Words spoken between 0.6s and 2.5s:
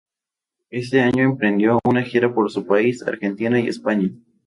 Ese año emprendió una gira por